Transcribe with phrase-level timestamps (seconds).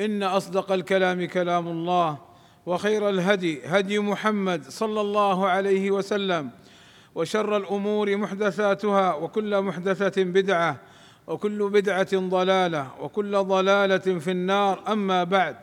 [0.00, 2.18] إن أصدق الكلام كلام الله
[2.66, 6.50] وخير الهدي هدي محمد صلى الله عليه وسلم
[7.14, 10.76] وشر الأمور محدثاتها وكل محدثة بدعة
[11.26, 14.82] وكل بدعة ضلالة وكل ضلالة في النار.
[14.92, 15.56] أما بعد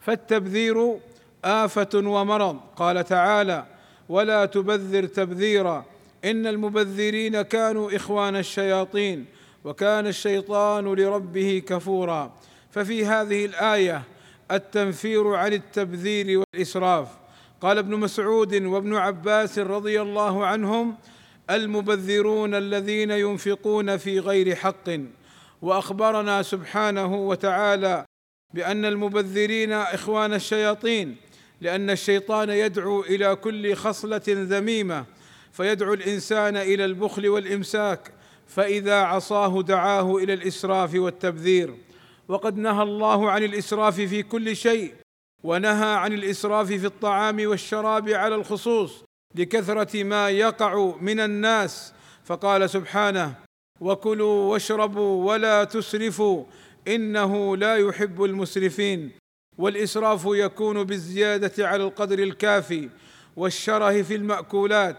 [0.00, 0.98] فالتبذير
[1.44, 2.56] آفة ومرض.
[2.76, 3.64] قال تعالى
[4.08, 5.84] ولا تبذر تبذيرا.
[6.24, 9.26] إن المبذرين كانوا إخوان الشياطين
[9.64, 12.32] وكان الشيطان لربه كفورا.
[12.70, 14.02] ففي هذه الآية
[14.50, 17.08] التنفير عن التبذير والإسراف.
[17.60, 20.94] قال ابن مسعود وابن عباس رضي الله عنهم
[21.50, 24.90] المبذرون الذين ينفقون في غير حق.
[25.62, 28.04] وأخبرنا سبحانه وتعالى
[28.54, 31.16] بأن المبذرين إخوان الشياطين
[31.60, 35.04] لأن الشيطان يدعو إلى كل خصلة ذميمة
[35.52, 38.12] فيدعو الإنسان إلى البخل والإمساك
[38.46, 41.74] فإذا عصاه دعاه إلى الإسراف والتبذير.
[42.28, 44.94] وقد نهى الله عن الإسراف في كل شيء
[45.44, 49.04] ونهى عن الإسراف في الطعام والشراب على الخصوص
[49.34, 51.92] لكثرة ما يقع من الناس.
[52.24, 53.34] فقال سبحانه
[53.80, 56.44] وكلوا واشربوا ولا تسرفوا
[56.88, 59.10] إنه لا يحب المسرفين.
[59.58, 62.88] والإسراف يكون بالزيادة على القدر الكافي
[63.36, 64.96] والشره في المأكولات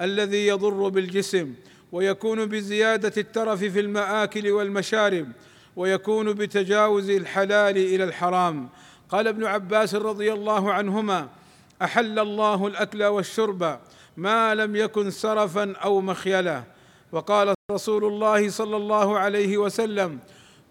[0.00, 1.54] الذي يضر بالجسم
[1.92, 5.28] ويكون بزيادة الترف في المآكل والمشارب
[5.76, 8.68] ويكون بتجاوز الحلال إلى الحرام.
[9.10, 11.28] قال ابن عباس رضي الله عنهما
[11.82, 13.78] أحل الله الأكل والشرب
[14.16, 16.64] ما لم يكن سرفا أو مخيله
[17.12, 20.18] وقال رسول الله صلى الله عليه وسلم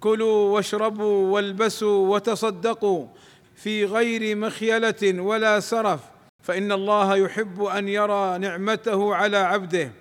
[0.00, 3.06] كلوا واشربوا والبسوا وتصدقوا
[3.54, 6.00] في غير مخيلة ولا سرف
[6.42, 9.92] فإن الله يحب أن يرى نعمته على عبده.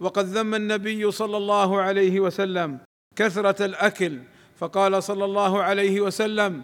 [0.00, 2.78] وقد ذم النبي صلى الله عليه وسلم
[3.16, 4.18] كثرة الأكل
[4.60, 6.62] فقال صلى الله عليه وسلم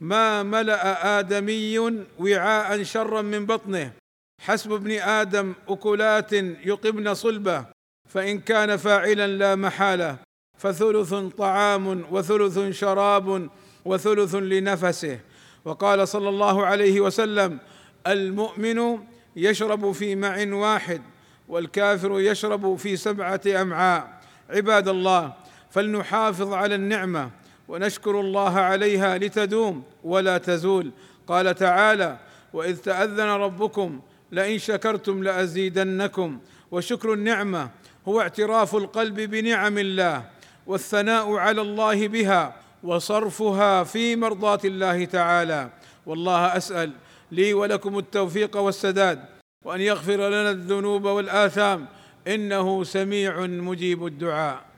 [0.00, 1.78] ما ملأ آدمي
[2.18, 3.92] وعاء شرا من بطنه.
[4.40, 6.32] حسب ابن آدم أكلات
[6.70, 7.66] يقبن صلبه
[8.08, 10.16] فإن كان فاعلا لا محالة
[10.58, 13.48] فثلث طعام وثلث شراب
[13.84, 15.18] وثلث لنفسه.
[15.64, 17.58] وقال صلى الله عليه وسلم
[18.06, 18.98] المؤمن
[19.36, 21.02] يشرب في مع واحد
[21.48, 24.20] والكافر يشرب في سبعة أمعاء.
[24.50, 25.43] عباد الله
[25.74, 27.30] فلنحافظ على النعمة
[27.68, 30.90] ونشكر الله عليها لتدوم ولا تزول.
[31.26, 32.18] قال تعالى
[32.52, 34.00] وإذ تأذن ربكم
[34.32, 36.38] لئن شكرتم لأزيدنكم.
[36.70, 37.70] وشكر النعمة
[38.08, 40.24] هو اعتراف القلب بنعم الله
[40.66, 45.70] والثناء على الله بها وصرفها في مرضاة الله تعالى.
[46.06, 46.92] والله أسأل
[47.32, 49.24] لي ولكم التوفيق والسداد
[49.64, 51.86] وأن يغفر لنا الذنوب والآثام.
[52.26, 54.73] إنه سميع مجيب الدعاء.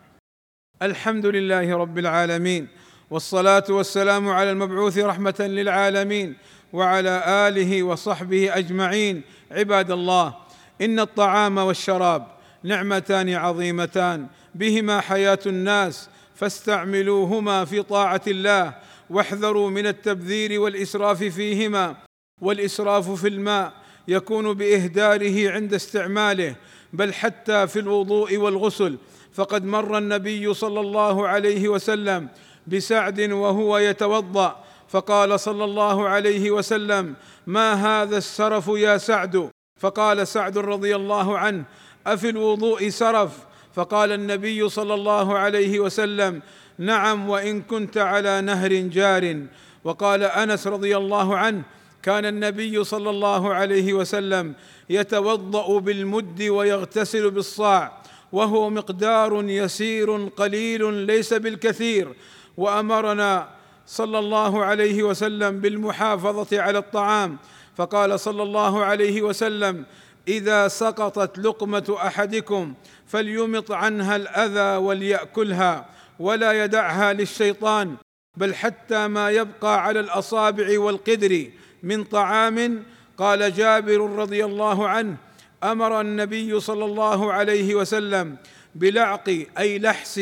[0.82, 2.69] الحمد لله رب العالمين
[3.10, 6.37] والصلاة والسلام على المبعوث رحمة للعالمين
[6.72, 9.22] وعلى آله وصحبه أجمعين.
[9.50, 10.34] عباد الله
[10.81, 12.26] إن الطعام والشراب
[12.62, 18.75] نعمتان عظيمتان بهما حياة الناس فاستعملوهما في طاعة الله
[19.10, 21.97] واحذروا من التبذير والإسراف فيهما
[22.41, 23.72] والإسراف في الماء
[24.08, 26.56] يكون بإهداره عند استعماله
[26.93, 28.98] بل حتى في الوضوء والغسل
[29.36, 32.28] فقد مر النبي صلى الله عليه وسلم
[32.66, 34.64] بسعد وهو يتوضأ.
[34.88, 37.14] فقال صلى الله عليه وسلم
[37.46, 41.64] ما هذا السرف يا سعد؟ فقال سعد رضي الله عنه
[42.06, 43.32] أفي الوضوء سرف؟
[43.75, 46.42] فقال النبي صلى الله عليه وسلم
[46.78, 49.25] نعم وإن كنت على نهر جار.
[49.84, 51.62] وقال أنس رضي الله عنه
[52.02, 54.55] كان النبي صلى الله عليه وسلم
[54.90, 58.06] يتوضأ بالمد ويغتسل بالصاع.
[58.32, 62.14] وهو مقدار يسير قليل ليس بالكثير.
[62.56, 63.49] وأمرنا
[63.87, 67.38] صلى الله عليه وسلم بالمحافظة على الطعام.
[67.76, 69.84] فقال صلى الله عليه وسلم
[70.28, 72.75] إذا سقطت لقمة أحدكم
[73.06, 75.87] فليمط عنها الأذى وليأكلها
[76.19, 77.96] ولا يدعها للشيطان
[78.37, 81.46] بل حتى ما يبقى على الأصابع والقدر
[81.82, 82.82] من طعام.
[83.19, 85.17] قال جابر رضي الله عنه
[85.72, 88.36] أمر النبي صلى الله عليه وسلم
[88.74, 89.28] بلعق
[89.58, 90.20] أي لحس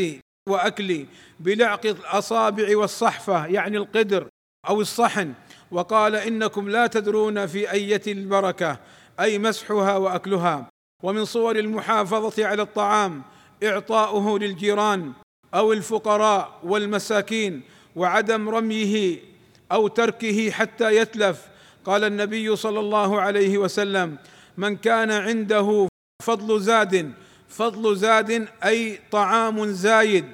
[0.49, 1.07] وأكل
[1.41, 4.29] بلعق الأصابع والصحفة يعني القدر
[4.69, 5.33] أو الصحن.
[5.71, 8.79] وقال إنكم لا تدرون في أية البركة
[9.21, 10.69] أي مسحها وأكلها.
[11.03, 13.23] ومن صور المحافظة على الطعام
[13.65, 15.13] إعطاؤه للجيران
[15.55, 17.63] أو الفقراء والمساكين
[17.97, 19.19] وعدم رميه
[19.73, 21.49] أو تركه حتى يتلف.
[21.85, 24.17] قال النبي صلى الله عليه وسلم
[24.57, 25.89] من كان عنده
[26.23, 27.13] فضل زاد
[27.49, 30.25] فضل زاد أي طعام زايد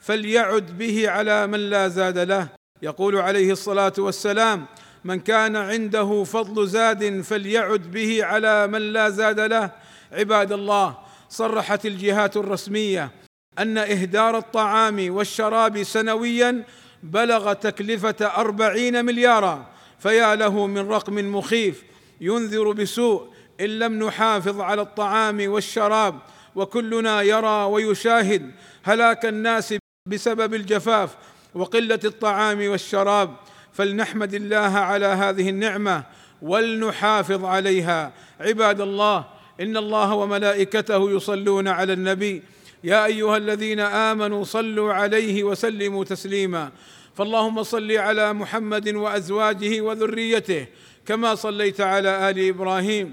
[0.00, 2.48] فليعد به على من لا زاد له.
[2.82, 4.66] يقول عليه الصلاة والسلام
[5.04, 9.70] من كان عنده فضل زاد فليعد به على من لا زاد له.
[10.12, 10.98] عباد الله
[11.28, 13.10] صرحت الجهات الرسمية
[13.58, 16.64] أن إهدار الطعام والشراب سنويا
[17.02, 19.66] بلغ تكلفة أربعين مليارا
[19.98, 21.82] فيا له من رقم مخيف
[22.20, 26.18] ينذر بسوء إن لم نحافظ على الطعام والشراب
[26.54, 28.50] وكلنا يرى ويشاهد
[28.82, 29.74] هلاك الناس
[30.08, 31.16] بسبب الجفاف
[31.54, 33.36] وقلة الطعام والشراب.
[33.72, 36.04] فلنحمد الله على هذه النعمة
[36.42, 38.12] ولنحافظ عليها.
[38.40, 39.24] عباد الله
[39.60, 42.42] إن الله وملائكته يصلون على النبي.
[42.84, 46.70] يا أيها الذين آمنوا صلوا عليه وسلموا تسليما.
[47.14, 50.66] فاللهم صل على محمد وأزواجه وذريته
[51.06, 53.12] كما صليت على آل إبراهيم.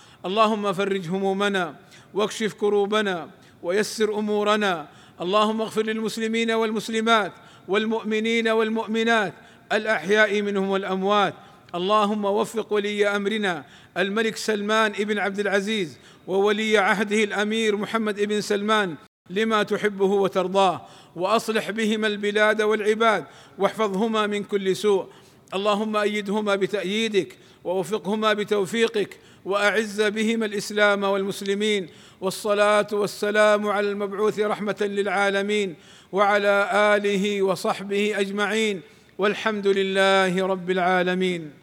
[0.25, 1.75] اللهم فرج همومنا
[2.13, 3.29] واكشف كروبنا
[3.63, 4.87] ويسر أمورنا.
[5.21, 7.31] اللهم اغفر للمسلمين والمسلمات
[7.67, 9.33] والمؤمنين والمؤمنات
[9.71, 11.33] الأحياء منهم والأموات.
[11.75, 13.65] اللهم وفق ولي أمرنا
[13.97, 15.97] الملك سلمان بن عبد العزيز
[16.27, 18.95] وولي عهده الأمير محمد بن سلمان
[19.29, 20.81] لما تحبه وترضاه.
[21.15, 23.25] وأصلح بهما البلاد والعباد
[23.57, 25.05] واحفظهما من كل سوء.
[25.53, 31.87] اللهم أيدهما بتأييدك ووفقهما بتوفيقك وأعز بهما الإسلام والمسلمين
[32.21, 35.75] والصلاة والسلام على المبعوث رحمة للعالمين
[36.11, 38.81] وعلى آله وصحبه أجمعين
[39.17, 41.60] والحمد لله رب العالمين